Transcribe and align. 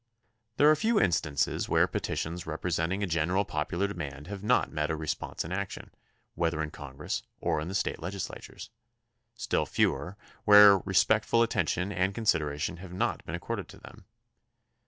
There 0.57 0.67
are 0.67 0.75
few 0.75 0.99
instances 0.99 1.69
where 1.69 1.85
petitions 1.85 2.47
representing 2.47 3.03
a 3.03 3.05
genuine 3.05 3.45
popular 3.45 3.85
demand 3.87 4.25
have 4.25 4.41
not 4.43 4.71
met 4.71 4.89
a 4.89 4.95
response 4.95 5.45
in 5.45 5.51
action, 5.51 5.91
whether 6.33 6.63
in 6.63 6.71
Congress 6.71 7.21
or 7.39 7.61
in 7.61 7.67
the 7.67 7.75
State 7.75 7.99
legislatures; 7.99 8.71
still 9.35 9.67
fewer 9.67 10.17
where 10.43 10.79
respectful 10.79 11.43
attention 11.43 11.91
and 11.91 12.15
consideration 12.15 12.77
have 12.77 12.91
not 12.93 13.23
been 13.27 13.35
accorded 13.35 13.67
to 13.67 13.77
them. 13.79 14.05